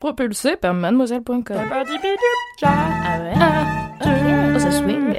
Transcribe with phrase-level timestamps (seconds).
[0.00, 1.42] Propulsé par mademoiselle.com.
[1.50, 3.32] Ah ouais?
[3.40, 5.18] Ah, oh, ça swing.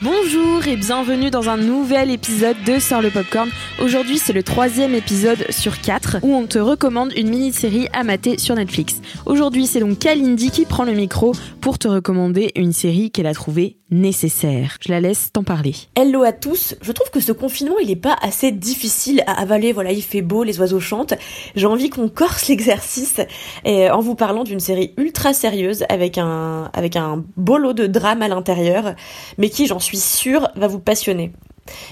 [0.00, 3.48] Bonjour et bienvenue dans un nouvel épisode de Sort le Popcorn.
[3.80, 8.38] Aujourd'hui, c'est le troisième épisode sur quatre où on te recommande une mini-série à mater
[8.38, 9.00] sur Netflix.
[9.26, 13.34] Aujourd'hui, c'est donc Kalindi qui prend le micro pour te recommander une série qu'elle a
[13.34, 14.78] trouvée nécessaire.
[14.80, 15.74] Je la laisse t'en parler.
[15.94, 16.74] Hello à tous.
[16.80, 19.72] Je trouve que ce confinement, il est pas assez difficile à avaler.
[19.72, 21.14] Voilà, il fait beau, les oiseaux chantent.
[21.54, 23.20] J'ai envie qu'on corse l'exercice
[23.64, 28.22] et en vous parlant d'une série ultra sérieuse avec un avec un beau de drame
[28.22, 28.94] à l'intérieur,
[29.36, 31.32] mais qui, j'en suis sûre, va vous passionner.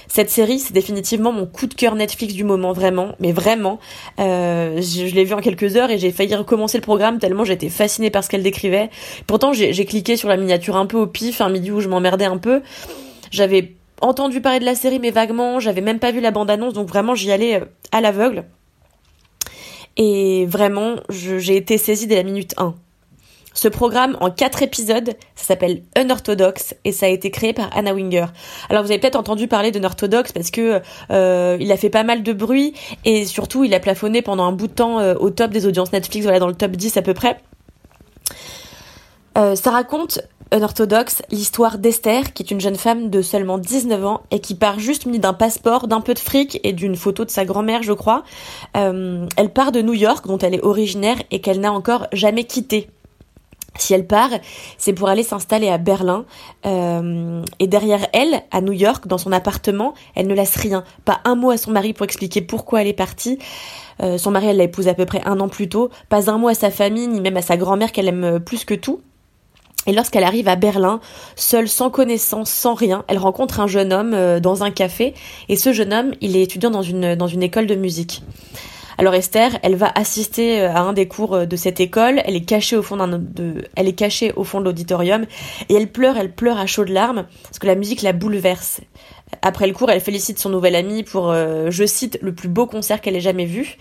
[0.07, 3.79] Cette série, c'est définitivement mon coup de cœur Netflix du moment, vraiment, mais vraiment.
[4.19, 7.69] Euh, je, l'ai vu en quelques heures et j'ai failli recommencer le programme tellement j'étais
[7.69, 8.89] fascinée par ce qu'elle décrivait.
[9.27, 12.25] Pourtant, j'ai cliqué sur la miniature un peu au pif, un midi où je m'emmerdais
[12.25, 12.61] un peu.
[13.31, 16.87] J'avais entendu parler de la série, mais vaguement, j'avais même pas vu la bande-annonce, donc
[16.87, 18.45] vraiment j'y allais euh, à l'aveugle.
[19.97, 22.75] Et vraiment, j'ai été saisie dès la minute 1.
[23.53, 27.93] Ce programme en quatre épisodes, ça s'appelle Unorthodox et ça a été créé par Anna
[27.93, 28.27] Winger.
[28.69, 32.23] Alors vous avez peut-être entendu parler d'Unorthodox parce que euh, il a fait pas mal
[32.23, 35.51] de bruit et surtout il a plafonné pendant un bout de temps euh, au top
[35.51, 37.41] des audiences Netflix, voilà dans le top 10 à peu près.
[39.37, 40.21] Euh, ça raconte
[40.53, 44.79] Unorthodox l'histoire d'Esther qui est une jeune femme de seulement 19 ans et qui part
[44.79, 47.93] juste munie d'un passeport, d'un peu de fric et d'une photo de sa grand-mère je
[47.93, 48.23] crois.
[48.73, 52.89] Elle part de New York dont elle est originaire et qu'elle n'a encore jamais quitté.
[53.77, 54.29] Si elle part,
[54.77, 56.25] c'est pour aller s'installer à Berlin.
[56.65, 60.83] Euh, et derrière elle, à New York, dans son appartement, elle ne laisse rien.
[61.05, 63.39] Pas un mot à son mari pour expliquer pourquoi elle est partie.
[64.01, 65.89] Euh, son mari, elle l'a épousé à peu près un an plus tôt.
[66.09, 68.73] Pas un mot à sa famille, ni même à sa grand-mère qu'elle aime plus que
[68.73, 69.01] tout.
[69.87, 70.99] Et lorsqu'elle arrive à Berlin,
[71.35, 75.13] seule, sans connaissance, sans rien, elle rencontre un jeune homme euh, dans un café.
[75.49, 78.21] Et ce jeune homme, il est étudiant dans une, dans une école de musique.
[79.01, 82.21] Alors Esther, elle va assister euh, à un des cours euh, de cette école.
[82.23, 85.25] Elle est cachée au fond d'un de, elle est cachée au fond de l'auditorium
[85.69, 88.81] et elle pleure, elle pleure à chaudes larmes parce que la musique la bouleverse.
[89.41, 92.67] Après le cours, elle félicite son nouvel ami pour, euh, je cite, le plus beau
[92.67, 93.79] concert qu'elle ait jamais vu.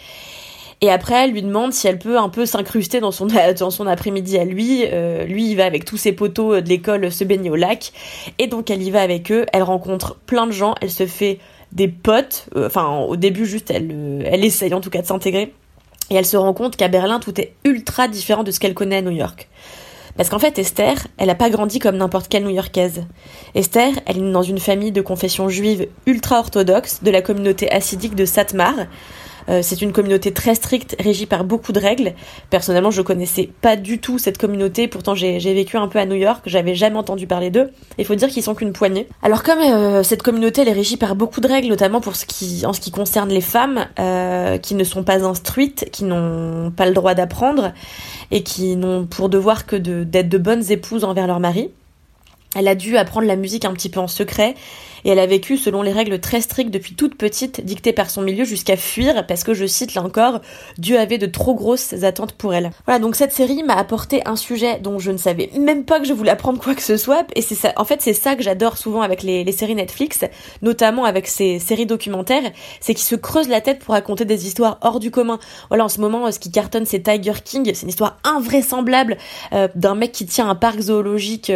[0.81, 3.27] Et après, elle lui demande si elle peut un peu s'incruster dans son
[3.59, 4.87] dans son après-midi à lui.
[5.27, 7.93] Lui, il va avec tous ses potos de l'école se baigner au lac.
[8.39, 9.45] Et donc, elle y va avec eux.
[9.53, 10.75] Elle rencontre plein de gens.
[10.81, 11.41] Elle se fait
[11.73, 12.47] des potes.
[12.57, 15.55] Euh, Enfin, au début, juste, elle, euh, elle essaye en tout cas de s'intégrer.
[16.11, 18.97] Et elle se rend compte qu'à Berlin, tout est ultra différent de ce qu'elle connaît
[18.97, 19.49] à New York.
[20.17, 23.05] Parce qu'en fait, Esther, elle n'a pas grandi comme n'importe quelle New-Yorkaise.
[23.55, 28.25] Esther, elle est dans une famille de confession juive ultra-orthodoxe de la communauté hassidique de
[28.25, 28.75] Satmar.
[29.49, 32.13] Euh, c'est une communauté très stricte, régie par beaucoup de règles.
[32.51, 36.15] Personnellement, je connaissais pas du tout cette communauté, pourtant j'ai vécu un peu à New
[36.17, 37.71] York, j'avais jamais entendu parler d'eux.
[37.99, 39.09] Il faut dire qu'ils sont qu'une poignée.
[39.23, 42.27] Alors comme euh, cette communauté elle est régie par beaucoup de règles, notamment pour ce
[42.27, 46.71] qui, en ce qui concerne les femmes, euh, qui ne sont pas instruites, qui n'ont
[46.71, 47.73] pas le droit d'apprendre,
[48.31, 51.71] et qui n'ont pour devoir que de- d'être de bonnes épouses envers leur mari.
[52.57, 54.57] Elle a dû apprendre la musique un petit peu en secret
[55.05, 58.23] et elle a vécu selon les règles très strictes depuis toute petite, dictées par son
[58.23, 60.41] milieu jusqu'à fuir parce que je cite là encore,
[60.77, 62.71] Dieu avait de trop grosses attentes pour elle.
[62.87, 66.07] Voilà, donc cette série m'a apporté un sujet dont je ne savais même pas que
[66.07, 68.43] je voulais apprendre quoi que ce soit et c'est ça, en fait c'est ça que
[68.43, 70.25] j'adore souvent avec les, séries Netflix,
[70.63, 72.51] notamment avec ces séries documentaires,
[72.81, 75.39] c'est qu'ils se creusent la tête pour raconter des histoires hors du commun.
[75.69, 79.19] Voilà, en ce moment, ce qui cartonne c'est Tiger King, c'est une histoire invraisemblable
[79.53, 81.53] euh, d'un mec qui tient un parc zoologique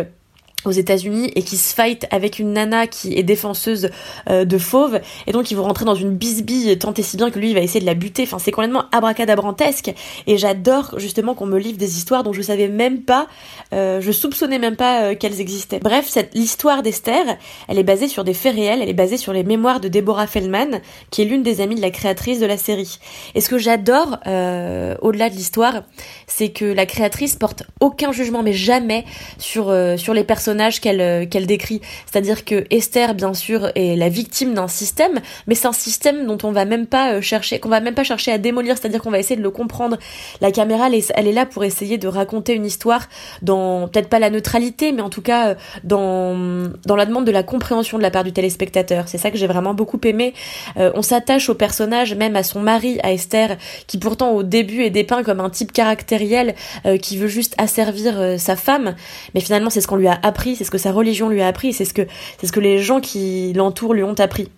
[0.64, 3.90] aux États-Unis et qui se fight avec une nana qui est défenseuse
[4.30, 7.30] euh, de fauves et donc ils vont rentrer dans une bisbille tant et si bien
[7.30, 8.22] que lui va essayer de la buter.
[8.24, 9.92] Enfin c'est complètement abracadabrantesque.
[10.26, 13.26] Et j'adore justement qu'on me livre des histoires dont je savais même pas
[13.72, 15.80] euh, je soupçonnais même pas euh, qu'elles existaient.
[15.80, 17.24] Bref cette l'histoire d'Esther
[17.68, 18.80] elle est basée sur des faits réels.
[18.82, 20.80] Elle est basée sur les mémoires de Deborah Feldman
[21.10, 22.98] qui est l'une des amies de la créatrice de la série.
[23.34, 25.82] Et ce que j'adore euh, au-delà de l'histoire
[26.26, 29.04] c'est que la créatrice porte aucun jugement mais jamais
[29.38, 31.80] sur sur les personnages personnage qu'elle qu'elle décrit.
[32.10, 36.38] C'est-à-dire que Esther, bien sûr, est la victime d'un système, mais c'est un système dont
[36.44, 38.76] on va même pas chercher, qu'on va même pas chercher à démolir.
[38.78, 39.98] C'est-à-dire qu'on va essayer de le comprendre.
[40.40, 43.08] La caméra, elle est, elle est là pour essayer de raconter une histoire
[43.42, 47.42] dans peut-être pas la neutralité, mais en tout cas dans dans la demande de la
[47.42, 49.08] compréhension de la part du téléspectateur.
[49.08, 50.34] C'est ça que j'ai vraiment beaucoup aimé.
[50.76, 53.56] on s'attache au personnage, même à son mari, à Esther,
[53.86, 56.54] qui pourtant au début est dépeint comme un type caractériel
[56.86, 58.94] euh, qui veut juste asservir euh, sa femme,
[59.34, 61.46] mais finalement c'est ce qu'on lui a appris, c'est ce que sa religion lui a
[61.46, 62.06] appris, c'est ce que
[62.38, 64.50] c'est ce que les gens qui l'entourent lui ont appris.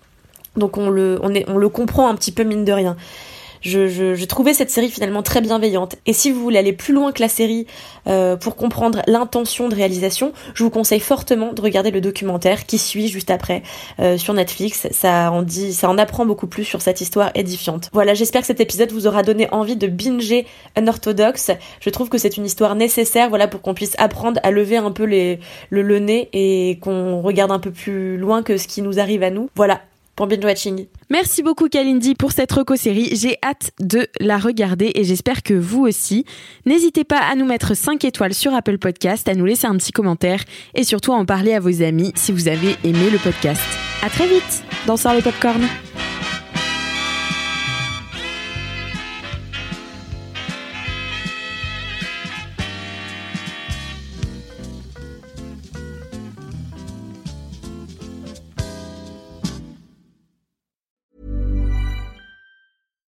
[0.57, 2.97] Donc on le on est on le comprend un petit peu mine de rien
[3.67, 5.97] je, je, je, trouvais cette série finalement très bienveillante.
[6.07, 7.67] Et si vous voulez aller plus loin que la série
[8.07, 12.79] euh, pour comprendre l'intention de réalisation, je vous conseille fortement de regarder le documentaire qui
[12.79, 13.63] suit juste après
[13.99, 14.87] euh, sur Netflix.
[14.93, 17.91] Ça en dit, ça en apprend beaucoup plus sur cette histoire édifiante.
[17.93, 20.47] Voilà, j'espère que cet épisode vous aura donné envie de binger
[20.79, 21.51] Unorthodox.
[21.81, 24.93] Je trouve que c'est une histoire nécessaire, voilà, pour qu'on puisse apprendre à lever un
[24.93, 25.41] peu les,
[25.71, 29.23] le, le nez et qu'on regarde un peu plus loin que ce qui nous arrive
[29.23, 29.51] à nous.
[29.57, 29.81] Voilà,
[30.17, 30.87] pour watching.
[31.11, 33.15] Merci beaucoup Kalindi pour cette reco-série.
[33.15, 36.25] J'ai hâte de la regarder et j'espère que vous aussi.
[36.65, 39.93] N'hésitez pas à nous mettre 5 étoiles sur Apple Podcast, à nous laisser un petit
[39.93, 40.43] commentaire
[40.75, 43.63] et surtout à en parler à vos amis si vous avez aimé le podcast.
[44.03, 45.63] À très vite dans Sort le Popcorn.